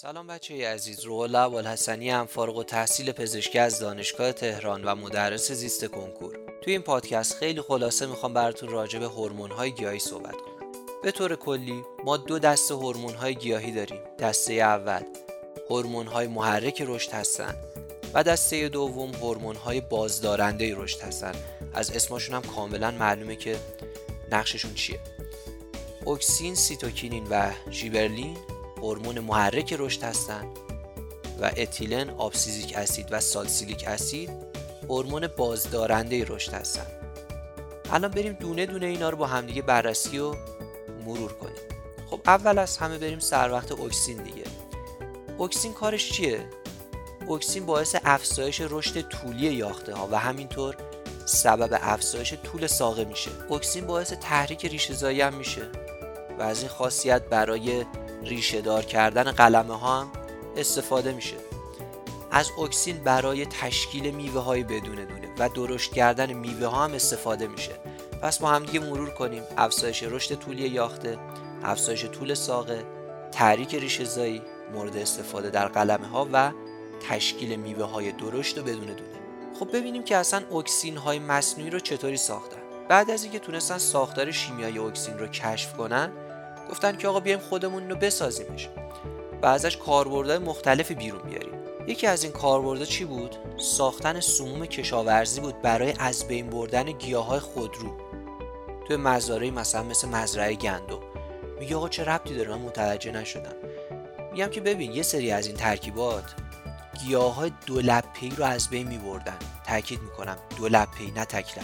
سلام 0.00 0.26
بچه 0.26 0.68
عزیز 0.68 1.04
روحالله 1.04 1.38
ابوالحسنی 1.38 2.10
هم 2.10 2.26
فارغ 2.26 2.56
و 2.56 2.62
تحصیل 2.62 3.12
پزشکی 3.12 3.58
از 3.58 3.78
دانشگاه 3.78 4.32
تهران 4.32 4.84
و 4.84 4.94
مدرس 4.94 5.52
زیست 5.52 5.84
کنکور. 5.84 6.38
توی 6.62 6.72
این 6.72 6.82
پادکست 6.82 7.34
خیلی 7.34 7.60
خلاصه 7.60 8.06
می‌خوام 8.06 8.34
براتون 8.34 8.68
راجع 8.68 8.98
به 8.98 9.06
هورمون 9.06 9.50
های 9.50 9.72
گیاهی 9.72 9.98
صحبت 9.98 10.32
کنم. 10.32 10.72
به 11.02 11.12
طور 11.12 11.36
کلی 11.36 11.82
ما 12.04 12.16
دو 12.16 12.38
دسته 12.38 12.74
هورمون 12.74 13.14
های 13.14 13.34
گیاهی 13.34 13.72
داریم. 13.72 14.00
دسته 14.18 14.52
اول 14.52 15.02
هورمون 15.70 16.06
های 16.06 16.26
محرک 16.26 16.82
رشد 16.86 17.10
هستن 17.12 17.54
و 18.14 18.22
دسته 18.22 18.68
دوم 18.68 19.14
هورمون 19.14 19.56
های 19.56 19.80
بازدارنده 19.80 20.74
رشد 20.76 21.00
هستن. 21.00 21.34
از 21.74 21.90
اسمشون 21.90 22.34
هم 22.34 22.42
کاملا 22.42 22.90
معلومه 22.90 23.36
که 23.36 23.56
نقششون 24.32 24.74
چیه. 24.74 25.00
اکسین، 26.06 26.54
سیتوکینین 26.54 27.26
و 27.30 27.50
ژیبرلین 27.70 28.36
هورمون 28.82 29.18
محرک 29.18 29.76
رشد 29.78 30.02
هستند 30.02 30.46
و 31.40 31.50
اتیلن، 31.56 32.10
آبسیزیک 32.10 32.76
اسید 32.76 33.06
و 33.10 33.20
سالسیلیک 33.20 33.84
اسید 33.86 34.30
هورمون 34.88 35.26
بازدارنده 35.26 36.24
رشد 36.24 36.54
هستند. 36.54 36.92
الان 37.92 38.10
بریم 38.10 38.32
دونه 38.32 38.66
دونه 38.66 38.86
اینا 38.86 39.10
رو 39.10 39.16
با 39.16 39.26
همدیگه 39.26 39.62
بررسی 39.62 40.18
و 40.18 40.34
مرور 41.06 41.32
کنیم. 41.32 41.56
خب 42.10 42.20
اول 42.26 42.58
از 42.58 42.76
همه 42.76 42.98
بریم 42.98 43.18
سر 43.18 43.52
وقت 43.52 43.72
اکسین 43.72 44.22
دیگه. 44.22 44.44
اکسین 45.40 45.72
کارش 45.72 46.12
چیه؟ 46.12 46.46
اکسین 47.30 47.66
باعث 47.66 47.96
افزایش 48.04 48.62
رشد 48.70 49.08
طولی 49.08 49.54
یاخته 49.54 49.94
ها 49.94 50.08
و 50.12 50.18
همینطور 50.18 50.76
سبب 51.26 51.78
افزایش 51.82 52.34
طول 52.34 52.66
ساقه 52.66 53.04
میشه. 53.04 53.30
اکسین 53.50 53.86
باعث 53.86 54.12
تحریک 54.12 54.66
ریشه 54.66 55.24
هم 55.24 55.34
میشه 55.34 55.62
و 56.38 56.42
از 56.42 56.60
این 56.60 56.68
خاصیت 56.68 57.22
برای 57.22 57.84
ریشه 58.24 58.60
دار 58.60 58.84
کردن 58.84 59.24
قلمه 59.24 59.78
ها 59.78 60.00
هم 60.00 60.08
استفاده 60.56 61.12
میشه. 61.12 61.36
از 62.30 62.50
اکسین 62.58 62.96
برای 62.96 63.46
تشکیل 63.46 64.14
میوه 64.14 64.40
های 64.40 64.64
بدون 64.64 64.94
دونه 64.94 65.34
و 65.38 65.48
درشت 65.48 65.92
کردن 65.92 66.32
میوه 66.32 66.66
ها 66.66 66.84
هم 66.84 66.92
استفاده 66.92 67.46
میشه. 67.46 67.72
پس 68.22 68.38
با 68.38 68.48
هم 68.48 68.64
دیگه 68.64 68.80
مرور 68.80 69.10
کنیم. 69.10 69.42
افزایش 69.56 70.02
رشد 70.02 70.34
طولی 70.34 70.68
یاخته 70.68 71.18
افزایش 71.62 72.04
طول 72.04 72.34
ساقه 72.34 72.84
تحریک 73.32 73.74
ریشه 73.74 74.04
زایی 74.04 74.42
مورد 74.72 74.96
استفاده 74.96 75.50
در 75.50 75.68
قلمه 75.68 76.06
ها 76.06 76.28
و 76.32 76.52
تشکیل 77.08 77.56
میوه 77.56 77.84
های 77.84 78.12
درشت 78.12 78.58
و 78.58 78.62
بدون 78.62 78.86
دونه. 78.86 79.18
خب 79.58 79.76
ببینیم 79.76 80.02
که 80.04 80.16
اصلا 80.16 80.42
اکسین 80.56 80.96
های 80.96 81.18
مصنوعی 81.18 81.70
رو 81.70 81.80
چطوری 81.80 82.16
ساختن. 82.16 82.58
بعد 82.88 83.10
از 83.10 83.22
اینکه 83.22 83.38
تونستن 83.38 83.78
ساختار 83.78 84.30
شیمیایی 84.30 84.78
اکسین 84.78 85.18
رو 85.18 85.26
کشف 85.26 85.76
کنن 85.76 86.12
گفتن 86.70 86.96
که 86.96 87.08
آقا 87.08 87.20
بیایم 87.20 87.40
خودمون 87.40 87.90
رو 87.90 87.96
بسازیمش. 87.96 88.68
و 89.42 89.46
ازش 89.46 89.76
کاربردهای 89.76 90.38
مختلفی 90.38 90.94
بیرون 90.94 91.22
بیاریم. 91.22 91.54
یکی 91.86 92.06
از 92.06 92.22
این 92.22 92.32
کاربردها 92.32 92.84
چی 92.84 93.04
بود؟ 93.04 93.36
ساختن 93.56 94.20
سموم 94.20 94.66
کشاورزی 94.66 95.40
بود 95.40 95.62
برای 95.62 95.94
از 95.98 96.28
بین 96.28 96.50
بردن 96.50 96.92
گیاهای 96.92 97.40
خودرو. 97.40 97.96
توی 98.86 98.96
مزارعی 98.96 99.50
مثلا 99.50 99.82
مثل 99.82 100.08
مزرعه 100.08 100.54
گندو 100.54 101.00
میگه 101.60 101.76
آقا 101.76 101.88
چه 101.88 102.04
ربطی 102.04 102.34
داره؟ 102.34 102.50
من 102.50 102.58
متوجه 102.58 103.12
نشدم. 103.12 103.54
میگم 104.32 104.48
که 104.48 104.60
ببین 104.60 104.92
یه 104.92 105.02
سری 105.02 105.30
از 105.30 105.46
این 105.46 105.56
ترکیبات 105.56 106.24
گیاه 107.04 107.34
های 107.34 107.52
دو 107.66 107.80
رو 108.38 108.44
از 108.44 108.68
بین 108.68 108.88
می 108.88 108.98
بردن 108.98 109.38
تاکید 109.66 110.02
می‌کنم 110.02 110.36
دو 110.56 110.68
نه 110.68 110.86
تک 111.24 111.54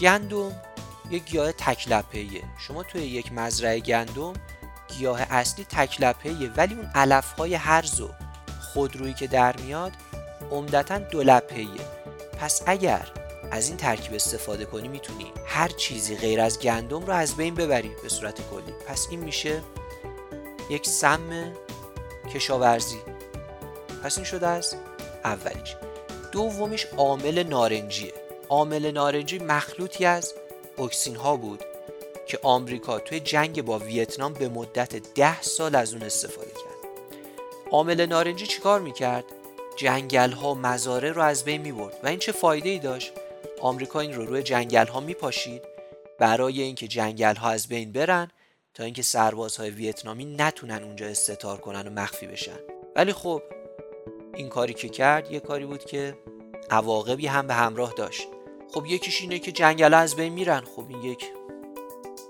گندم 0.00 0.73
یک 1.10 1.24
گیاه 1.24 1.52
تکلپهیه 1.52 2.42
شما 2.58 2.82
توی 2.82 3.02
یک 3.02 3.32
مزرعه 3.32 3.80
گندم 3.80 4.32
گیاه 4.98 5.20
اصلی 5.20 5.64
تکلپهیه 5.64 6.50
ولی 6.56 6.74
اون 6.74 6.90
علف 6.94 7.32
های 7.32 7.54
هرز 7.54 8.00
و 8.00 8.10
خودرویی 8.60 9.14
که 9.14 9.26
در 9.26 9.56
میاد 9.56 9.92
عمدتا 10.50 10.98
دولپهیه 10.98 11.80
پس 12.40 12.62
اگر 12.66 13.08
از 13.50 13.68
این 13.68 13.76
ترکیب 13.76 14.14
استفاده 14.14 14.64
کنی 14.64 14.88
می‌تونی 14.88 15.32
هر 15.46 15.68
چیزی 15.68 16.16
غیر 16.16 16.40
از 16.40 16.58
گندم 16.58 17.06
رو 17.06 17.12
از 17.12 17.36
بین 17.36 17.54
ببری 17.54 17.90
به 18.02 18.08
صورت 18.08 18.40
کلی. 18.50 18.72
پس 18.88 19.06
این 19.10 19.20
میشه 19.20 19.62
یک 20.70 20.86
سم 20.86 21.52
کشاورزی. 22.34 22.98
پس 24.04 24.16
این 24.16 24.24
شده 24.24 24.46
از 24.46 24.76
اولیش. 25.24 25.76
دومیش 26.32 26.86
عامل 26.96 27.42
نارنجیه. 27.42 28.14
عامل 28.48 28.90
نارنجی 28.90 29.38
مخلوطی 29.38 30.04
از 30.04 30.34
اکسین 30.78 31.16
ها 31.16 31.36
بود 31.36 31.64
که 32.26 32.38
آمریکا 32.42 32.98
توی 32.98 33.20
جنگ 33.20 33.62
با 33.62 33.78
ویتنام 33.78 34.32
به 34.32 34.48
مدت 34.48 34.96
ده 34.96 35.42
سال 35.42 35.74
از 35.74 35.92
اون 35.92 36.02
استفاده 36.02 36.50
کرد. 36.50 36.74
عامل 37.70 38.06
نارنجی 38.06 38.46
چیکار 38.46 38.80
می‌کرد؟ 38.80 39.24
جنگل 39.76 40.30
ها 40.30 40.54
مزاره 40.54 41.12
رو 41.12 41.22
از 41.22 41.44
بین 41.44 41.60
می‌برد 41.60 42.00
و 42.02 42.06
این 42.06 42.18
چه 42.18 42.32
فایده 42.32 42.68
ای 42.68 42.78
داشت؟ 42.78 43.12
آمریکا 43.60 44.00
این 44.00 44.14
رو 44.14 44.26
روی 44.26 44.42
جنگل 44.42 44.86
ها 44.86 45.00
میپاشید 45.00 45.62
برای 46.18 46.62
اینکه 46.62 46.88
جنگل 46.88 47.34
ها 47.34 47.50
از 47.50 47.68
بین 47.68 47.92
برن 47.92 48.30
تا 48.74 48.84
اینکه 48.84 49.02
سربازهای 49.02 49.70
ویتنامی 49.70 50.24
نتونن 50.24 50.82
اونجا 50.82 51.06
استتار 51.06 51.56
کنن 51.56 51.88
و 51.88 51.90
مخفی 51.90 52.26
بشن. 52.26 52.58
ولی 52.96 53.12
خب 53.12 53.42
این 54.34 54.48
کاری 54.48 54.74
که 54.74 54.88
کرد 54.88 55.32
یه 55.32 55.40
کاری 55.40 55.66
بود 55.66 55.84
که 55.84 56.18
عواقبی 56.70 57.26
هم 57.26 57.46
به 57.46 57.54
همراه 57.54 57.94
داشت. 57.96 58.28
خب 58.74 58.86
یکیش 58.86 59.20
اینه 59.20 59.38
که 59.38 59.52
جنگل 59.52 59.94
از 59.94 60.16
بین 60.16 60.32
میرن. 60.32 60.62
خب 60.76 60.84
این 60.88 61.02
یک 61.02 61.24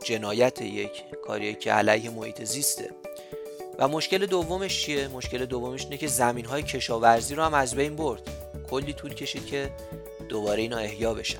جنایت 0.04 0.62
یک 0.62 1.04
کاریه 1.26 1.54
که 1.54 1.72
علیه 1.72 2.10
محیط 2.10 2.44
زیسته. 2.44 2.90
و 3.78 3.88
مشکل 3.88 4.26
دومش 4.26 4.82
چیه؟ 4.82 5.08
مشکل 5.08 5.46
دومش 5.46 5.84
اینه 5.84 5.96
که 5.96 6.06
زمین 6.06 6.44
های 6.44 6.62
کشاورزی 6.62 7.34
رو 7.34 7.42
هم 7.42 7.54
از 7.54 7.74
بین 7.74 7.96
برد. 7.96 8.30
کلی 8.70 8.92
طول 8.92 9.14
کشید 9.14 9.46
که 9.46 9.70
دوباره 10.28 10.62
اینا 10.62 10.76
احیا 10.76 11.14
بشن. 11.14 11.38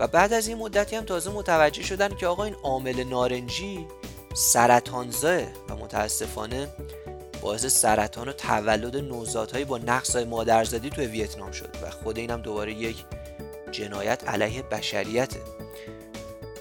و 0.00 0.06
بعد 0.06 0.32
از 0.32 0.48
این 0.48 0.58
مدتی 0.58 0.96
هم 0.96 1.04
تازه 1.04 1.30
متوجه 1.30 1.82
شدن 1.82 2.16
که 2.16 2.26
آقا 2.26 2.44
این 2.44 2.54
عامل 2.62 3.04
نارنجی 3.04 3.86
سرطانزاه 4.34 5.42
و 5.68 5.76
متاسفانه 5.76 6.68
باعث 7.40 7.66
سرطان 7.66 8.28
و 8.28 8.32
تولد 8.32 8.96
نوزادهایی 8.96 9.64
با 9.64 9.78
نقص 9.78 10.16
مادرزادی 10.16 10.90
توی 10.90 11.06
ویتنام 11.06 11.52
شد. 11.52 11.76
و 11.82 11.90
خود 11.90 12.18
اینم 12.18 12.42
دوباره 12.42 12.72
یک 12.72 12.96
جنایت 13.70 14.28
علیه 14.28 14.62
بشریته. 14.62 15.40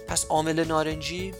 پس 0.07 0.25
عامل 0.25 0.67
نارنجی 0.67 1.33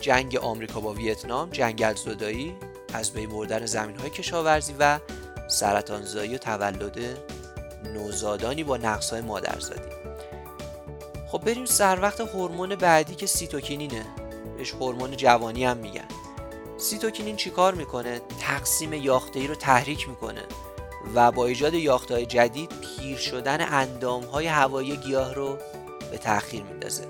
جنگ 0.00 0.36
آمریکا 0.36 0.80
با 0.80 0.92
ویتنام 0.92 1.50
جنگل 1.50 1.94
زدایی 1.94 2.54
از 2.92 3.10
بین 3.10 3.30
بردن 3.30 3.66
زمین 3.66 3.96
های 3.96 4.10
کشاورزی 4.10 4.74
و 4.78 5.00
سرطانزایی 5.48 6.34
و 6.34 6.38
تولد 6.38 6.98
نوزادانی 7.94 8.64
با 8.64 8.76
نقص 8.76 9.10
های 9.10 9.20
مادرزادی. 9.20 9.90
خب 11.28 11.38
بریم 11.38 11.64
سر 11.64 12.00
وقت 12.00 12.20
هورمون 12.20 12.74
بعدی 12.74 13.14
که 13.14 13.26
سیتوکینینه. 13.26 14.06
بهش 14.58 14.72
هورمون 14.72 15.16
جوانی 15.16 15.64
هم 15.64 15.76
میگن. 15.76 16.08
سیتوکینین 16.78 17.36
چیکار 17.36 17.74
می‌کنه؟ 17.74 18.20
تقسیم 18.40 18.92
یاخته 18.92 19.40
ای 19.40 19.46
رو 19.46 19.54
تحریک 19.54 20.08
می‌کنه. 20.08 20.42
و 21.14 21.32
با 21.32 21.46
ایجاد 21.46 21.74
یاخته‌های 21.74 22.26
جدید 22.26 22.72
پیر 22.80 23.16
شدن 23.16 23.72
اندامهای 23.72 24.46
هوایی 24.46 24.96
گیاه 24.96 25.34
رو 25.34 25.58
به 26.10 26.18
تأخیر 26.18 26.62
میندازه. 26.62 27.04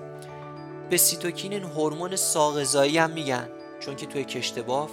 به 0.90 0.96
سیتوکینین 0.96 1.62
هورمون 1.62 2.16
ساقه‌زایی 2.16 2.98
هم 2.98 3.10
میگن 3.10 3.48
چون 3.80 3.96
که 3.96 4.06
توی 4.06 4.24
کشت 4.24 4.58
بافت 4.58 4.90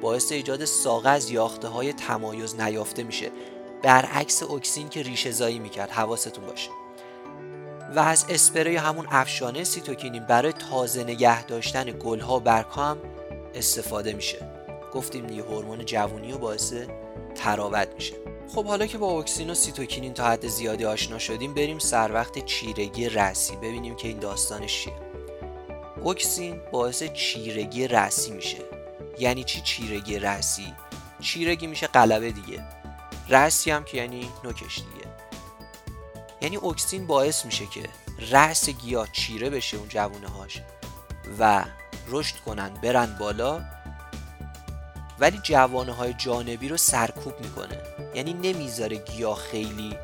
باعث 0.00 0.32
ایجاد 0.32 0.64
ساقه 0.64 1.08
از 1.08 1.30
یاخته 1.30 1.68
های 1.68 1.92
تمایز 1.92 2.60
نیافته 2.60 3.02
میشه. 3.02 3.30
برعکس 3.82 4.42
اکسین 4.42 4.88
که 4.88 5.02
ریشه 5.02 5.30
زایی 5.30 5.58
می‌کرد 5.58 5.90
حواستون 5.90 6.46
باشه. 6.46 6.70
و 7.94 7.98
از 7.98 8.26
اسپری 8.28 8.76
همون 8.76 9.06
افشانه 9.10 9.64
سیتوکینین 9.64 10.24
برای 10.24 10.52
تازه 10.52 11.04
نگه 11.04 11.44
داشتن 11.44 11.84
گلها 11.84 12.36
و 12.36 12.40
برگها 12.40 12.96
استفاده 13.54 14.12
میشه. 14.12 14.38
گفتیم 14.94 15.26
دیگه 15.26 15.42
هورمون 15.42 15.84
جوونی 15.84 16.32
و 16.32 16.38
باعث 16.38 16.74
طراوت 17.34 17.88
میشه. 17.94 18.31
خب 18.48 18.64
حالا 18.66 18.86
که 18.86 18.98
با 18.98 19.06
اوکسین 19.06 19.50
و 19.50 19.54
سیتوکینین 19.54 20.14
تا 20.14 20.24
حد 20.24 20.46
زیادی 20.48 20.84
آشنا 20.84 21.18
شدیم 21.18 21.54
بریم 21.54 21.78
سر 21.78 22.12
وقت 22.12 22.44
چیرگی 22.44 23.08
رأسی 23.08 23.56
ببینیم 23.56 23.96
که 23.96 24.08
این 24.08 24.18
داستانش 24.18 24.82
چیه. 24.84 24.94
اوکسین 26.02 26.60
باعث 26.72 27.02
چیرگی 27.02 27.88
رسی 27.88 28.30
میشه. 28.30 28.58
یعنی 29.18 29.44
چی 29.44 29.60
چیرگی 29.60 30.18
رسی؟ 30.18 30.74
چیرگی 31.20 31.66
میشه 31.66 31.86
قلبه 31.86 32.32
دیگه. 32.32 32.64
رسی 33.28 33.70
هم 33.70 33.84
که 33.84 33.96
یعنی 33.96 34.28
نوکش 34.44 34.78
دیگه. 34.78 35.06
یعنی 36.40 36.56
اوکسین 36.56 37.06
باعث 37.06 37.44
میشه 37.44 37.66
که 37.66 37.82
رأس 38.30 38.68
گیاه 38.68 39.08
چیره 39.12 39.50
بشه 39.50 39.76
اون 39.76 39.88
جوونه 39.88 40.28
هاش 40.28 40.62
و 41.38 41.64
رشد 42.08 42.36
کنن 42.36 42.74
برن 42.82 43.16
بالا 43.20 43.64
ولی 45.22 45.40
جوانه 45.42 45.92
های 45.92 46.14
جانبی 46.18 46.68
رو 46.68 46.76
سرکوب 46.76 47.40
می‌کنه. 47.40 47.78
یعنی 48.14 48.32
نمی‌ذاره 48.32 48.96
گیاه 48.96 49.38
خیلی 49.38 49.96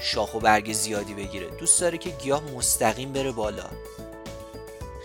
شاخ 0.00 0.34
و 0.34 0.40
برگ 0.40 0.72
زیادی 0.72 1.14
بگیره. 1.14 1.46
دوست 1.46 1.80
داره 1.80 1.98
که 1.98 2.10
گیاه 2.10 2.42
مستقیم 2.50 3.12
بره 3.12 3.32
بالا. 3.32 3.64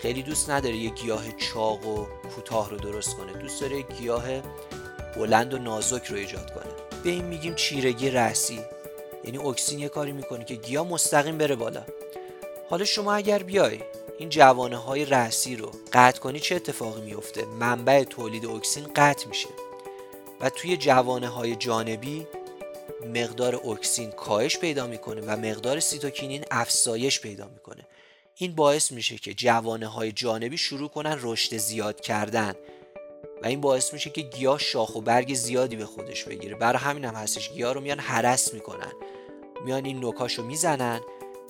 خیلی 0.02 0.24
دوست 0.24 0.50
نداره 0.50 0.76
یه 0.76 0.90
گیاه 0.90 1.24
چاق 1.32 1.88
و 1.88 2.06
کوتاه 2.36 2.70
رو 2.70 2.78
درست 2.78 3.18
کنه. 3.18 3.34
دوست 3.34 3.62
داره 3.62 3.82
گیاه 3.82 4.24
بلند 5.16 5.54
و 5.54 5.58
نازک 5.58 6.06
رو 6.06 6.18
ایجاد 6.18 6.54
کنه. 6.54 6.74
به 7.04 7.10
این 7.10 7.26
میگیم 7.26 7.56
چیرگی 7.56 8.10
رأسی 8.10 8.60
یعنی 9.24 9.38
اکسین 9.38 9.80
یه 9.80 9.90
کاری 9.90 10.12
می‌کنه 10.12 10.46
که 10.46 10.56
گیاه 10.56 10.88
مستقیم 10.88 11.38
بره 11.38 11.56
بالا. 11.56 11.84
حالا 12.70 12.86
شما 12.86 13.14
اگر 13.14 13.44
بیای 13.44 13.80
این 14.20 14.30
جوانه 14.30 14.78
های 14.78 15.06
رأسی 15.06 15.56
رو 15.56 15.72
قطع 15.94 16.20
کنی 16.20 16.40
چه 16.40 16.56
اتفاقی 16.56 17.02
میفته 17.02 17.46
منبع 17.46 18.04
تولید 18.04 18.46
اکسین 18.46 18.88
قطع 18.96 19.28
میشه. 19.28 19.50
و 20.42 20.50
توی 20.50 20.78
جوانه 20.78 21.28
های 21.28 21.56
جانبی 21.56 22.28
مقدار 23.16 23.56
اکسین 23.56 24.12
کاهش 24.12 24.58
پیدا 24.58 24.88
می‌کنه 24.88 25.22
و 25.22 25.38
مقدار 25.38 25.80
سیتوکینین 25.80 26.46
افزایش 26.52 27.22
پیدا 27.22 27.48
می‌کنه. 27.48 27.88
این 28.36 28.56
باعث 28.56 28.92
میشه 28.92 29.18
که 29.18 29.34
جوانه 29.34 29.88
های 29.88 30.12
جانبی 30.12 30.58
شروع 30.58 30.90
کنن 30.90 31.20
رشد 31.22 31.58
زیاد 31.58 32.02
کردن. 32.02 32.54
و 33.44 33.48
این 33.48 33.62
باعث 33.62 33.94
میشه 33.94 34.10
که 34.10 34.22
گیاه 34.22 34.60
شاخ 34.60 34.96
و 34.96 35.02
برگ 35.02 35.34
زیادی 35.34 35.76
به 35.76 35.86
خودش 35.86 36.24
بگیره. 36.24 36.56
برای 36.56 36.80
همین 36.80 37.06
هم 37.06 37.16
هستش. 37.16 37.50
گیاه 37.50 37.74
رو 37.74 37.82
میان 37.82 38.00
حرس 38.00 38.54
می‌کنن. 38.54 38.92
میان 39.66 39.86
این 39.86 40.00
نوکاشو 40.00 40.44
می‌زنن. 40.44 41.02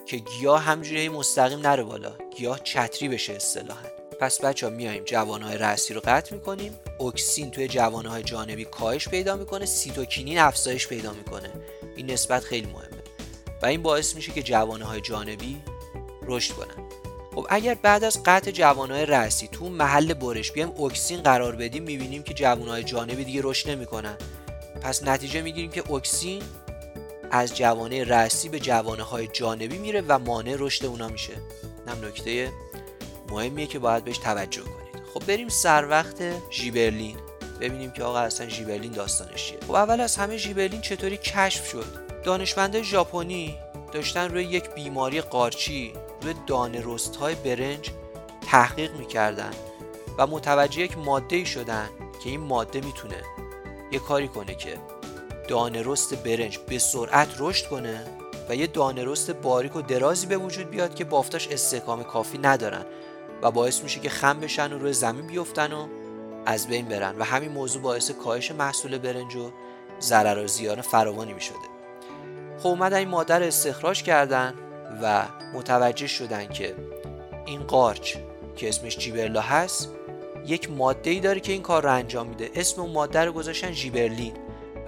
که 0.09 0.17
گیاه 0.17 0.61
همجوری 0.61 1.09
مستقیم 1.09 1.59
نره 1.59 1.83
بالا. 1.83 2.11
گیاه 2.37 2.59
چتری 2.63 3.09
بشه 3.09 3.33
اصطلاحا. 3.33 3.87
پس 4.19 4.41
بچه 4.41 4.67
ها 4.67 4.73
میایم 4.73 5.03
جوانهای 5.03 5.57
رأسی 5.57 5.93
رو 5.93 6.01
قطع 6.05 6.35
می‌کنیم. 6.35 6.73
اکسین 6.99 7.51
توی 7.51 7.67
جوانهای 7.67 8.23
جانبی 8.23 8.65
کاهش 8.65 9.07
پیدا 9.07 9.35
می‌کنه. 9.35 9.65
سیتوکینین 9.65 10.39
افزایش 10.39 10.87
پیدا 10.87 11.13
می‌کنه. 11.13 11.51
این 11.95 12.11
نسبت 12.11 12.43
خیلی 12.43 12.67
مهمه. 12.67 13.03
و 13.61 13.65
این 13.65 13.81
باعث 13.81 14.15
میشه 14.15 14.31
که 14.31 14.43
جوانهای 14.43 15.01
جانبی 15.01 15.57
رشد 16.21 16.53
کنن. 16.53 16.89
خب 17.35 17.47
اگر 17.49 17.73
بعد 17.73 18.03
از 18.03 18.23
قطع 18.25 18.51
جوانهای 18.51 19.05
رأسی 19.05 19.47
تو 19.47 19.69
محل 19.69 20.13
برش 20.13 20.51
بیایم 20.51 20.81
اکسین 20.81 21.21
قرار 21.21 21.55
بدیم 21.55 21.83
می‌بینیم 21.83 22.23
که 22.23 22.33
جوانهای 22.33 22.83
جانبی 22.83 23.23
دیگه 23.23 23.41
رشد 23.43 23.69
نمی‌کنن. 23.69 24.17
پس 24.81 25.03
نتیجه 25.03 25.41
می‌گیریم 25.41 25.71
که 25.71 25.91
اکسین 25.91 26.41
از 27.31 27.57
جوانه 27.57 28.03
رأسی 28.03 28.49
به 28.49 28.59
جوانه 28.59 29.03
های 29.03 29.27
جانبی 29.27 29.77
میره 29.77 30.03
و 30.07 30.19
مانع 30.19 30.55
رشد 30.59 30.85
اونا 30.85 31.07
میشه. 31.07 31.33
هم 31.87 32.05
نکته 32.05 32.51
مهمیه 33.29 33.67
که 33.67 33.79
باید 33.79 34.03
بهش 34.03 34.17
توجه 34.17 34.61
کنید. 34.61 35.03
خب 35.13 35.25
بریم 35.25 35.49
سر 35.49 35.87
وقت 35.89 36.51
ژیبرلین. 36.51 37.17
ببینیم 37.61 37.91
که 37.91 38.03
آقا 38.03 38.19
اصلا 38.19 38.49
ژیبرلین 38.49 38.91
داستانش 38.91 39.45
چیه. 39.45 39.59
خب 39.67 39.71
اول 39.71 40.01
از 40.01 40.15
همه 40.15 40.37
ژیبرلین 40.37 40.81
چطوری 40.81 41.17
کشف 41.17 41.69
شد؟ 41.69 41.85
دانشمنده 42.23 42.83
ژاپنی 42.83 43.55
داشتن 43.91 44.31
روی 44.31 44.43
یک 44.43 44.69
بیماری 44.69 45.21
قارچی 45.21 45.93
روی 46.21 46.33
دانه 46.47 46.81
رست 46.85 47.15
های 47.15 47.35
برنج 47.35 47.91
تحقیق 48.47 48.95
می‌کردن 48.95 49.51
و 50.17 50.27
متوجه 50.27 50.81
یک 50.81 50.97
ماده 50.97 51.35
ای 51.35 51.45
شدن 51.45 51.89
که 52.23 52.29
این 52.29 52.39
ماده 52.39 52.81
می‌تونه 52.81 53.23
یه 53.91 53.99
کاری 53.99 54.27
کنه 54.27 54.55
که 54.55 54.77
دانه 55.49 55.81
رست 55.85 56.13
برنج 56.13 56.57
به 56.57 56.79
سرعت 56.79 57.27
رشد 57.39 57.67
کنه 57.67 58.03
و 58.49 58.55
یه 58.55 58.67
دانه 58.67 59.05
رست 59.05 59.31
باریک 59.31 59.75
و 59.75 59.81
درازی 59.81 60.27
به 60.27 60.37
وجود 60.37 60.69
بیاد 60.69 60.95
که 60.95 61.03
بافتاش 61.03 61.47
استحکام 61.47 62.03
کافی 62.03 62.37
ندارن 62.37 62.85
و 63.41 63.51
باعث 63.51 63.83
میشه 63.83 63.99
که 63.99 64.09
خم 64.09 64.39
بشن 64.39 64.73
و 64.73 64.79
روی 64.79 64.93
زمین 64.93 65.27
بیفتن 65.27 65.73
و 65.73 65.87
از 66.45 66.67
بین 66.67 66.85
برن. 66.85 67.15
و 67.19 67.23
همین 67.23 67.51
موضوع 67.51 67.81
باعث 67.81 68.11
کاهش 68.11 68.51
محصول 68.51 68.97
برنج 68.97 69.35
و 69.35 69.51
ضرر 70.01 70.43
و 70.43 70.47
زیان 70.47 70.81
فراوانی 70.81 71.33
می‌شده. 71.33 71.57
خب 72.59 72.67
اومدن 72.67 72.97
این 72.97 73.07
ماده 73.07 73.35
رو 73.39 73.45
استخراج 73.45 74.03
کردن 74.03 74.53
و 75.01 75.25
متوجه 75.53 76.07
شدن 76.07 76.47
که 76.47 76.75
این 77.45 77.63
قارچ 77.63 78.15
که 78.55 78.69
اسمش 78.69 78.97
جیبرلا 78.97 79.41
هست 79.41 79.89
یک 80.45 80.71
ماده 80.71 81.09
ای 81.09 81.19
داره 81.19 81.39
که 81.39 81.51
این 81.51 81.61
کار 81.61 81.83
رو 81.83 81.93
انجام 81.93 82.27
میده. 82.27 82.51
اسم 82.55 82.81
اون 82.81 82.91
ماده 82.91 83.25
رو 83.25 83.31
گذاشتن 83.31 83.71
جیبرلین. 83.71 84.33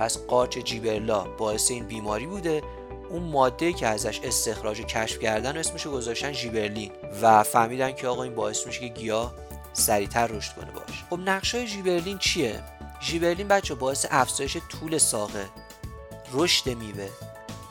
پس 0.02 0.18
قارچ 0.18 0.58
جیبرلا 0.58 1.20
باعث 1.24 1.72
این 1.72 1.86
بیماری 1.86 2.26
بوده. 2.26 2.62
اون 3.10 3.24
ماده 3.24 3.74
که 3.74 3.88
ازش 3.88 4.20
استخراج 4.24 4.80
و 4.80 4.84
کشف 4.84 5.20
کردن 5.20 5.58
اسمش 5.58 5.86
رو 5.86 5.92
گذاشتن 5.92 6.32
ژیبرلین 6.32 6.92
و 7.22 7.44
فهمیدن 7.44 7.92
که 7.92 8.08
آقا 8.08 8.24
این 8.24 8.36
باعث 8.36 8.68
میشه 8.68 8.80
که 8.80 8.88
گیاه 8.88 9.34
سریعتر 9.74 10.28
رشد 10.28 10.54
کنه 10.54 10.72
باش. 10.72 11.04
خب 11.10 11.20
نقشه 11.20 11.66
ژیبرلین 11.66 12.18
چیه؟ 12.18 12.64
ژیبرلین 13.02 13.48
بچه 13.48 13.76
باعث 13.76 14.06
افزایش 14.12 14.58
طول 14.70 14.98
ساقه 14.98 15.50
رشد 16.34 16.70
میوه 16.70 17.10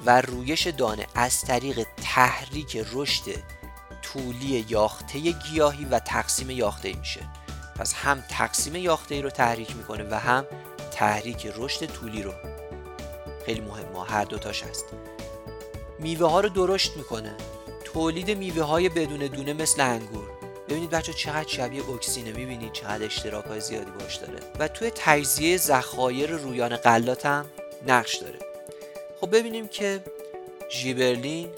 و 0.06 0.20
رویش 0.20 0.66
دانه 0.66 1.06
از 1.14 1.40
طریق 1.40 1.86
تحریک 2.02 2.86
رشد 2.92 3.22
طولی 4.02 4.64
یاخته 4.68 5.18
گیاهی 5.18 5.84
و 5.84 5.98
تقسیم 5.98 6.50
یاخته 6.50 6.92
میشه. 6.98 7.20
پس 7.76 7.94
هم 7.94 8.24
تقسیم 8.28 8.76
یاخته 8.76 9.14
ای 9.14 9.22
رو 9.22 9.30
تحریک 9.30 9.76
می‌کنه 9.76 10.04
و 10.10 10.14
هم 10.14 10.44
تحریک 11.00 11.52
رشد 11.56 11.86
طولی 11.86 12.22
رو. 12.22 12.32
خیلی 13.46 13.60
مهمه 13.60 14.04
هر 14.04 14.24
دوتاش 14.24 14.62
هست. 14.62 14.84
میوه 15.98 16.30
ها 16.30 16.40
رو 16.40 16.48
درشت 16.48 16.96
می‌کنه. 16.96 17.34
تولید 17.84 18.30
میوه 18.30 18.62
های 18.62 18.88
بدون 18.88 19.26
دونه 19.26 19.52
مثل 19.52 19.80
انگور. 19.80 20.28
ببینید 20.68 20.90
بچه 20.90 21.12
چقدر 21.12 21.48
شبیه 21.48 21.90
اکسینه 21.90 22.32
می‌بینید 22.32 22.72
چقدر 22.72 23.04
اشتراک 23.04 23.44
های 23.44 23.60
زیادی 23.60 23.90
باش 23.90 24.16
داره. 24.16 24.38
و 24.58 24.68
توی 24.68 24.92
تجزیه 24.94 25.56
ذخایر 25.56 26.30
رویان 26.30 26.76
قلات 26.76 27.26
هم 27.26 27.46
نقش 27.86 28.16
داره. 28.16 28.38
خب 29.20 29.36
ببینیم 29.36 29.68
که 29.68 30.04
ژیبرلین 30.70 31.48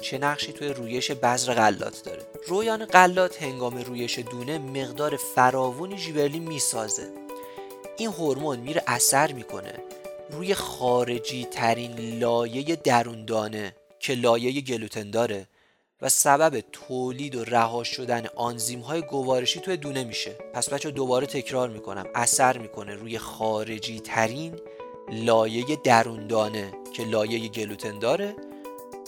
چه 0.00 0.18
نقشی 0.18 0.52
توی 0.52 0.68
رویش 0.68 1.10
بذر 1.10 1.54
غلات 1.54 2.02
داره. 2.04 2.22
رویان 2.46 2.84
غلات 2.84 3.42
هنگام 3.42 3.78
رویش 3.78 4.18
دونه 4.18 4.58
مقدار 4.58 5.16
فراوونی 5.16 5.98
ژیبرلین 5.98 6.48
می‌سازه. 6.48 7.17
این 7.98 8.10
هورمون 8.10 8.58
میره 8.58 8.82
اثر 8.86 9.32
می‌کنه. 9.32 9.74
روی 10.30 10.54
خارجی 10.54 11.44
ترین 11.44 12.18
لایه 12.18 12.76
دروندانه 12.76 13.74
که 13.98 14.14
لایه 14.14 14.60
گلوتن 14.60 15.10
داره 15.10 15.46
و 16.02 16.08
سبب 16.08 16.62
تولید 16.72 17.34
و 17.34 17.44
رها 17.44 17.84
شدن 17.84 18.26
آنزیم 18.36 18.80
های 18.80 19.02
گوارشی 19.02 19.60
توی 19.60 19.76
دونه 19.76 20.04
میشه. 20.04 20.30
پس 20.30 20.68
بچه 20.70 20.90
دوباره 20.90 21.26
تکرار 21.26 21.68
می‌کنم. 21.68 22.06
اثر 22.14 22.58
می‌کنه 22.58 22.94
روی 22.94 23.18
خارجی 23.18 24.00
ترین 24.00 24.54
لایه 25.12 25.76
دروندانه 25.84 26.72
که 26.92 27.04
لایه 27.04 27.48
گلوتن 27.48 27.98
داره 27.98 28.34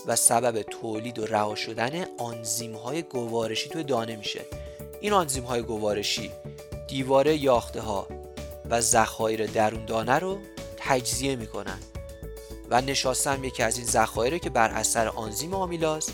و 0.06 0.16
سبب 0.16 0.62
تولید 0.62 1.18
و 1.18 1.26
رها 1.26 1.54
شدن 1.54 2.06
آنزیم 2.18 2.76
های 2.76 3.02
گوارشی 3.02 3.68
توی 3.68 3.82
دانه 3.82 4.16
میشه. 4.16 4.40
این 5.00 5.12
آنزیم 5.12 5.44
های 5.44 5.62
گوارشی 5.62 6.30
دیواره 6.88 7.36
یاخته 7.36 7.80
ها 7.80 8.19
و 8.70 8.80
ذخایر 8.80 9.46
درون 9.46 9.84
دانه 9.84 10.18
رو 10.18 10.38
تجزیه 10.76 11.36
می‌کنن. 11.36 11.78
و 12.70 12.80
نشاستن 12.80 13.44
یکی 13.44 13.62
از 13.62 13.76
این 13.76 13.86
ذخایر 13.86 14.38
که 14.38 14.50
بر 14.50 14.70
اثر 14.70 15.08
آنزیم 15.08 15.54
آمیلاز 15.54 16.10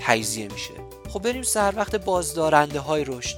تجزیه 0.00 0.48
میشه. 0.48 0.74
خب 1.08 1.22
بریم 1.22 1.42
سر 1.42 1.72
وقت 1.76 1.96
بازدارنده 1.96 2.80
های 2.80 3.04
رشد. 3.04 3.36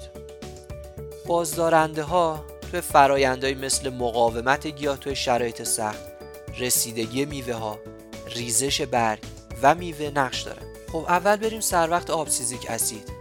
بازدارنده 1.26 2.02
ها 2.02 2.44
توی 2.70 2.80
فرایندهایی 2.80 3.54
مثل 3.54 3.90
مقاومت 3.90 4.66
گیاه 4.66 4.96
توی 4.96 5.16
شرایط 5.16 5.62
سخت 5.62 6.02
رسیدگی 6.58 7.24
میوه 7.24 7.54
ها 7.54 7.78
ریزش 8.26 8.80
برگ 8.80 9.18
و 9.62 9.74
میوه 9.74 10.10
نقش 10.14 10.42
دارن. 10.42 10.62
خب 10.92 11.04
اول 11.08 11.36
بریم 11.36 11.60
سر 11.60 11.90
وقت 11.90 12.10
آبسیزیک 12.10 12.70
اسید. 12.70 13.12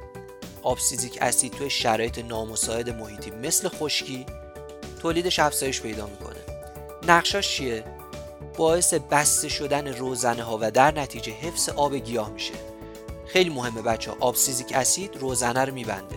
آبسیزیک 0.64 1.18
اسید 1.22 1.54
توی 1.54 1.70
شرایط 1.70 2.20
نامساعد 2.20 2.90
محیطی 2.90 3.32
مثل 3.32 3.70
خشکی 3.70 4.26
تولیدش 5.04 5.40
افزایش 5.40 5.82
پیدا 5.82 6.06
می‌کنه. 6.06 6.40
نقشاش 7.08 7.50
چیه؟ 7.50 7.84
باعث 8.58 8.94
بسته 8.94 9.50
شدن 9.50 9.88
روزنه 9.88 10.44
ها 10.44 10.58
و 10.62 10.72
در 10.72 11.00
نتیجه 11.00 11.32
حفظ 11.32 11.70
آب 11.70 11.96
گیاه 11.96 12.30
میشه. 12.30 12.54
خیلی 13.28 13.50
مهمه 13.50 13.82
بچه 13.82 14.12
ها 14.12 14.18
آبسیزیک 14.20 14.72
اسید 14.74 15.18
روزنه 15.18 15.66
رو 15.66 15.74
میبنده. 15.74 16.16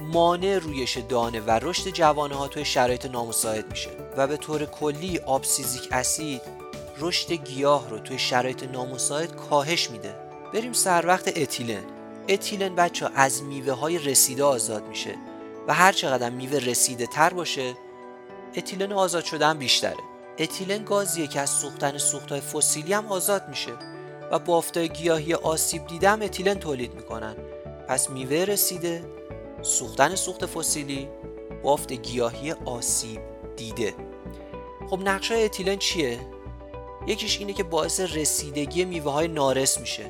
مانع 0.00 0.58
رویش 0.58 0.98
دانه 0.98 1.40
و 1.40 1.50
رشد 1.50 1.90
جوانه 1.90 2.34
ها 2.34 2.48
توی 2.48 2.64
شرایط 2.64 3.06
نامساعد 3.06 3.70
میشه 3.70 3.90
و 4.16 4.26
به 4.26 4.36
طور 4.36 4.66
کلی 4.66 5.18
آبسیزیک 5.18 5.88
اسید 5.92 6.42
رشد 6.98 7.32
گیاه 7.32 7.90
رو 7.90 7.98
توی 7.98 8.18
شرایط 8.18 8.62
نامساعد 8.62 9.36
کاهش 9.36 9.90
میده. 9.90 10.14
بریم 10.54 10.72
سر 10.72 11.06
وقت 11.06 11.38
اتیلن 11.38 11.84
اتیلن 12.28 12.74
بچه 12.74 13.06
ها 13.06 13.12
از 13.14 13.42
میوه 13.42 13.72
های 13.72 13.98
رسیده 13.98 14.44
آزاد 14.44 14.88
میشه 14.88 15.14
و 15.68 15.74
هر 15.74 15.92
چقدر 15.92 16.30
میوه 16.30 16.58
رسیده 16.58 17.06
تر 17.06 17.30
باشه 17.30 17.74
اتیلن 18.56 18.92
آزاد 18.92 19.24
شدن 19.24 19.58
بیشتره. 19.58 19.96
اتیلن 20.38 20.84
گازیه 20.84 21.26
که 21.26 21.40
از 21.40 21.50
سوختن 21.50 21.98
سوختهای 21.98 22.40
فسیلی 22.40 22.92
هم 22.92 23.06
آزاد 23.06 23.48
میشه 23.48 23.72
و 24.30 24.38
بافتای 24.38 24.88
گیاهی 24.88 25.34
آسیب 25.34 25.86
دیده 25.86 26.10
هم 26.10 26.22
اتیلن 26.22 26.54
تولید 26.54 26.94
می‌کنن. 26.94 27.36
پس 27.88 28.10
میوه 28.10 28.36
رسیده 28.36 29.04
سوختن 29.62 30.14
سوخت 30.14 30.46
فسیلی 30.46 31.08
بافت 31.62 31.92
گیاهی 31.92 32.52
آسیب 32.52 33.20
دیده. 33.56 33.94
خب 34.90 35.00
نقشه 35.04 35.34
اتیلن 35.34 35.76
چیه؟ 35.76 36.20
یکیش 37.06 37.38
اینه 37.38 37.52
که 37.52 37.62
باعث 37.62 38.00
رسیدگی 38.00 38.84
میوه 38.84 39.12
های 39.12 39.28
نارس 39.28 39.78
میشه. 39.78 40.04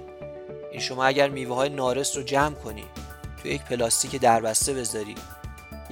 این 0.71 0.81
شما 0.81 1.05
اگر 1.05 1.29
میوه 1.29 1.55
های 1.55 1.69
نارس 1.69 2.17
رو 2.17 2.23
جمع 2.23 2.55
کنی 2.55 2.85
تو 3.43 3.49
یک 3.49 3.63
پلاستیک 3.63 4.21
دربسته 4.21 4.75
بذاری. 4.75 5.15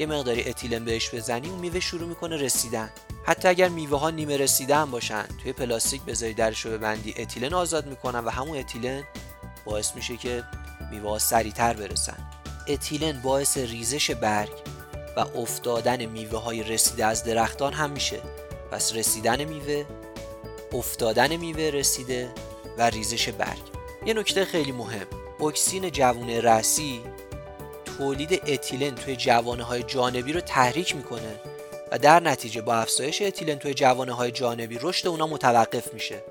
یه 0.01 0.07
مقداری 0.07 0.49
اتیلن 0.49 0.85
بهش 0.85 1.15
بزنی 1.15 1.49
اون 1.49 1.59
میوه 1.59 1.81
شروع 1.81 2.09
می‌کنه 2.09 2.37
رسیدن. 2.37 2.91
حتی 3.25 3.49
اگر 3.49 3.69
میوه 3.69 3.99
ها 3.99 4.11
نیمه 4.11 4.37
رسیده 4.37 4.85
باشن 4.85 5.25
توی 5.43 5.53
پلاستیک 5.53 6.03
بذاری 6.03 6.35
درش 6.35 6.61
رو 6.67 6.71
ببندی 6.71 7.15
اتیلن 7.19 7.55
آزاد 7.55 7.87
می‌کنن 7.87 8.19
و 8.19 8.31
همون 8.31 8.59
اتیلن 8.59 9.03
باعث 9.65 9.95
میشه 9.95 10.17
که 10.17 10.45
میوه 10.91 11.11
ها 11.11 11.19
سریعتر 11.19 11.75
برسن. 11.75 12.17
اتیلن 12.69 13.23
باعث 13.23 13.59
ریزش 13.59 14.11
برگ 14.11 14.51
و 15.17 15.21
افتادن 15.21 16.05
میوه 16.07 16.39
های 16.39 16.63
رسیده 16.63 17.07
از 17.07 17.25
درختان 17.25 17.73
هم 17.73 17.91
میشه. 17.91 18.21
پس 18.71 18.95
رسیدن 18.95 19.45
میوه 19.45 19.85
افتادن 20.73 21.37
میوه 21.37 21.63
رسیده 21.63 22.35
و 22.79 22.83
ریزش 22.83 23.29
برگ. 23.29 23.63
یه 24.07 24.15
نکته 24.15 24.45
خیلی 24.45 24.73
مهم. 24.73 25.07
اکسین 25.41 25.91
جوونه 25.91 26.41
رسی 26.41 27.01
تولید 28.01 28.43
اتیلن 28.47 28.95
توی 28.95 29.17
جوانه 29.17 29.63
های 29.63 29.83
جانبی 29.83 30.33
رو 30.33 30.41
تحریک 30.41 30.97
می‌کنه 30.97 31.41
و 31.93 31.99
در 31.99 32.21
نتیجه 32.21 32.61
با 32.61 32.75
افزایش 32.75 33.23
اتیلن 33.23 33.59
توی 33.59 33.75
جوانه 33.75 34.13
های 34.13 34.31
جانبی 34.31 34.79
رشد 34.83 35.09
اونا 35.09 35.27
متوقف 35.27 35.95
میشه. 35.95 36.23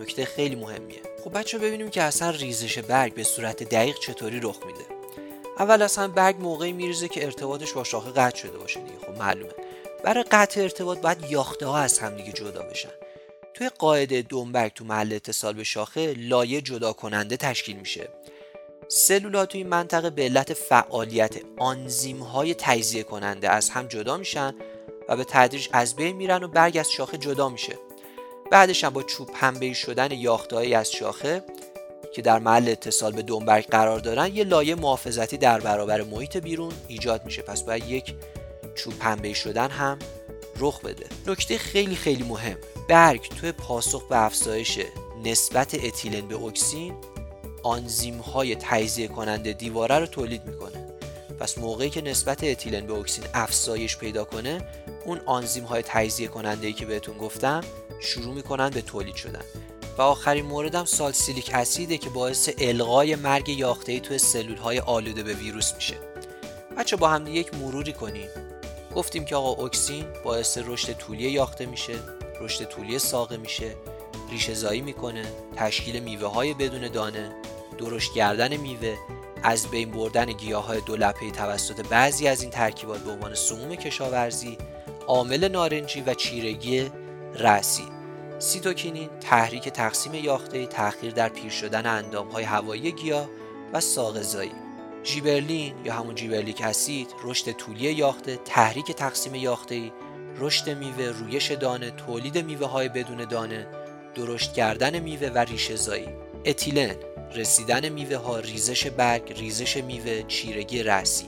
نکته 0.00 0.24
خیلی 0.24 0.54
مهمیه. 0.54 1.00
خب 1.24 1.38
بچه 1.38 1.58
ببینیم 1.58 1.90
که 1.90 2.02
اصلا 2.02 2.30
ریزش 2.30 2.78
برگ 2.78 3.14
به 3.14 3.24
صورت 3.24 3.62
دقیق 3.62 3.98
چطوری 3.98 4.40
رخ 4.40 4.56
میده. 4.66 4.84
اول 5.58 5.82
اصلا 5.82 6.08
برگ 6.08 6.36
موقعی 6.40 6.72
میریزه 6.72 7.08
که 7.08 7.24
ارتباطش 7.24 7.72
با 7.72 7.84
شاخه 7.84 8.10
قطع 8.10 8.36
شده 8.36 8.58
باشه 8.58 8.80
دیگه 8.80 8.98
خب 9.06 9.18
معلومه. 9.18 9.52
برای 10.04 10.24
قطع 10.30 10.60
ارتباط 10.60 10.98
باید 10.98 11.30
یاخته 11.30 11.66
ها 11.66 11.78
از 11.78 11.98
همدیگه 11.98 12.32
جدا 12.32 12.62
بشن. 12.62 12.92
توی 13.54 13.68
قاعده 13.68 14.22
دنبرگ 14.22 14.72
تو 14.72 14.84
محل 14.84 15.12
اتصال 15.12 15.54
به 15.54 15.64
شاخه 15.64 16.14
لایه 16.18 16.60
جدا 16.60 16.92
کننده 16.92 17.36
تشکیل 17.36 17.76
میشه. 17.76 18.08
سلولات 18.88 19.48
توی 19.48 19.60
این 19.60 19.68
منطقه 19.68 20.10
به 20.10 20.22
علت 20.22 20.52
فعالیت 20.52 21.34
آنزیم 21.58 22.18
های 22.18 22.54
تجزیه 22.54 23.02
کننده 23.02 23.50
از 23.50 23.70
هم 23.70 23.86
جدا 23.86 24.16
میشن 24.16 24.54
و 25.08 25.16
به 25.16 25.24
تدریج 25.24 25.68
از 25.72 25.96
بین 25.96 26.16
میرن 26.16 26.42
و 26.42 26.48
برگ 26.48 26.76
از 26.78 26.90
شاخه 26.90 27.18
جدا 27.18 27.48
میشه. 27.48 27.78
بعدش 28.50 28.84
هم 28.84 28.90
با 28.90 29.02
چوب 29.02 29.30
پنبه 29.30 29.72
شدن 29.72 30.12
یاختهایی 30.12 30.74
از 30.74 30.92
شاخه 30.92 31.44
که 32.12 32.22
در 32.22 32.38
محل 32.38 32.68
اتصال 32.68 33.12
به 33.12 33.22
دنبرگ 33.22 33.66
قرار 33.66 33.98
دارن 33.98 34.36
یه 34.36 34.44
لایه 34.44 34.74
محافظتی 34.74 35.36
در 35.36 35.60
برابر 35.60 36.02
محیط 36.02 36.36
بیرون 36.36 36.72
ایجاد 36.88 37.24
میشه. 37.24 37.42
پس 37.42 37.62
باید 37.62 37.88
یک 37.88 38.14
چوب 38.74 38.98
پنبه 38.98 39.34
شدن 39.34 39.70
هم 39.70 39.98
رخ 40.58 40.80
بده. 40.80 41.06
نکته 41.26 41.58
خیلی 41.58 41.96
خیلی 41.96 42.24
مهم. 42.24 42.56
برگ 42.88 43.28
توی 43.40 43.52
پاسخ 43.52 44.08
به 44.08 44.24
افزایش 44.24 44.78
نسبت 45.24 45.74
اتیلن 45.84 46.28
به 46.28 46.36
اکسین 46.36 46.94
آنزیم 47.66 48.18
های 48.18 48.56
تجزیه 48.56 49.08
کننده 49.08 49.52
دیواره 49.52 49.98
رو 49.98 50.06
تولید 50.06 50.44
می‌کنه. 50.44 50.86
پس 51.40 51.58
موقعی 51.58 51.90
که 51.90 52.00
نسبت 52.02 52.44
اتیلن 52.44 52.86
به 52.86 52.94
اکسین 52.94 53.24
افزایش 53.34 53.96
پیدا 53.96 54.24
کنه 54.24 54.64
اون 55.04 55.20
آنزیم 55.26 55.64
های 55.64 55.82
تجزیه 55.86 56.28
کننده 56.28 56.66
ای 56.66 56.72
که 56.72 56.86
بهتون 56.86 57.18
گفتم 57.18 57.60
شروع 58.00 58.34
می‌کنن 58.34 58.70
به 58.70 58.82
تولید 58.82 59.14
شدن. 59.14 59.44
و 59.98 60.02
آخرین 60.02 60.46
موردم 60.46 60.84
سالسیلیک 60.84 61.50
اسیده 61.54 61.98
که 61.98 62.10
باعث 62.10 62.50
الغای 62.58 63.16
مرگ 63.16 63.48
یاخته 63.48 63.92
ای 63.92 64.00
توی 64.00 64.18
سلول 64.18 64.56
های 64.56 64.78
آلوده 64.78 65.22
به 65.22 65.34
ویروس 65.34 65.74
میشه. 65.74 65.94
بچه 66.78 66.96
با 66.96 67.08
هم 67.08 67.26
یک 67.26 67.54
مروری 67.54 67.92
کنیم. 67.92 68.28
گفتیم 68.94 69.24
که 69.24 69.36
آقا 69.36 69.64
اکسین 69.64 70.04
باعث 70.24 70.58
رشد 70.66 70.92
طولی 70.92 71.30
یاخته 71.30 71.66
میشه 71.66 71.94
رشد 72.40 72.64
طولی 72.64 72.98
ساقه 72.98 73.36
میشه 73.36 73.74
ریشه 74.30 74.54
زایی 74.54 74.80
می‌کنه 74.80 75.24
تشکیل 75.56 76.00
میوه 76.00 76.28
های 76.28 76.54
بدون 76.54 76.88
دانه. 76.88 77.45
درشت 77.78 78.12
کردن 78.12 78.56
میوه 78.56 78.96
از 79.42 79.66
بین 79.66 79.90
بردن 79.90 80.32
گیاه 80.32 80.66
های 80.66 80.80
دو 80.80 80.96
لپه 80.96 81.30
توسط 81.30 81.88
بعضی 81.88 82.28
از 82.28 82.42
این 82.42 82.50
ترکیبات 82.50 83.00
به 83.00 83.10
عنوان 83.10 83.34
سموم 83.34 83.74
کشاورزی 83.74 84.58
عامل 85.06 85.48
نارنجی 85.48 86.00
و 86.00 86.14
چیرگی 86.14 86.90
رأسی. 87.34 87.84
سیتوکینین 88.38 89.08
تحریک 89.20 89.68
تقسیم 89.68 90.14
یاخته 90.14 90.66
تأخیر 90.66 91.12
در 91.12 91.28
پیر 91.28 91.50
شدن 91.50 91.86
اندام 91.86 92.28
های 92.28 92.44
هوایی 92.44 92.92
گیاه 92.92 93.28
و 93.72 93.80
ساغزایی 93.80 94.52
جیبرلین 95.02 95.74
یا 95.84 95.94
همون 95.94 96.14
جیبرلیک 96.14 96.62
اسید 96.62 97.14
رشد 97.24 97.52
طولی 97.52 97.92
یاخته 97.92 98.36
تحریک 98.36 98.92
تقسیم 98.92 99.34
یاخته 99.34 99.92
رشد 100.38 100.78
میوه 100.78 101.04
رویش 101.04 101.50
دانه 101.50 101.90
تولید 101.90 102.38
میوه 102.38 102.66
های 102.66 102.88
بدون 102.88 103.24
دانه 103.24 103.66
درشت 104.14 104.52
کردن 104.52 104.98
میوه 104.98 105.28
و 105.28 105.38
ریشه 105.38 105.76
زایی. 105.76 106.08
اتیلن 106.44 106.96
رسیدن 107.34 107.88
میوه 107.88 108.16
ها 108.16 108.38
ریزش 108.38 108.86
برگ 108.86 109.32
ریزش 109.32 109.76
میوه 109.76 110.22
چیرگی 110.22 110.82
رأسی 110.82 111.26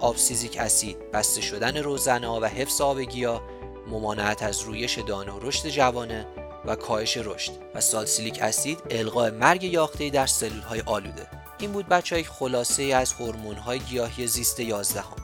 آبسیزیک 0.00 0.56
اسید 0.56 1.10
بسته 1.10 1.40
شدن 1.40 1.76
روزنه 1.76 2.28
و 2.28 2.44
حفظ 2.44 2.80
آب 2.80 3.00
گیاه 3.00 3.42
ممانعت 3.90 4.42
از 4.42 4.60
رویش 4.60 4.98
دانه 4.98 5.32
و 5.32 5.38
رشد 5.42 5.68
جوانه 5.68 6.26
و 6.64 6.76
کاهش 6.76 7.16
رشد 7.16 7.52
و 7.74 7.80
سالسیلیک 7.80 8.42
اسید 8.42 8.78
القاء 8.90 9.30
مرگ 9.30 9.64
یاخته 9.64 10.10
در 10.10 10.26
سلول 10.26 10.60
های 10.60 10.82
آلوده 10.86 11.26
این 11.58 11.72
بود 11.72 11.88
بچه 11.88 12.16
های 12.16 12.24
خلاصه 12.24 12.82
از 12.82 13.12
هورمون 13.12 13.56
های 13.56 13.78
گیاهی 13.78 14.26
زیست 14.26 14.60
11 14.60 15.00
هم. 15.00 15.16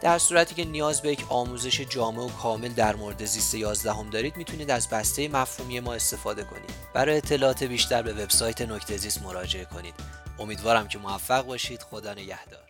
در 0.00 0.18
صورتی 0.18 0.54
که 0.54 0.64
نیاز 0.64 1.02
به 1.02 1.12
یک 1.12 1.24
آموزش 1.28 1.80
جامع 1.80 2.22
و 2.22 2.28
کامل 2.28 2.68
در 2.68 2.96
مورد 2.96 3.24
زیست 3.24 3.54
11 3.54 3.92
هم 3.92 4.10
دارید 4.10 4.36
می‌تونید 4.36 4.70
از 4.70 4.88
بسته 4.88 5.28
مفهومی 5.28 5.80
ما 5.80 5.94
استفاده 5.94 6.44
کنید 6.44 6.85
برای 6.96 7.16
اطلاعات 7.16 7.62
بیشتر 7.64 8.02
به 8.02 8.12
وبسایت 8.12 8.62
نکته 8.62 8.96
زیست 8.96 9.22
مراجعه 9.22 9.64
کنید. 9.64 9.94
امیدوارم 10.38 10.88
که 10.88 10.98
موفق 10.98 11.46
باشید. 11.46 11.82
خدا 11.82 12.12
نگهدار. 12.12 12.65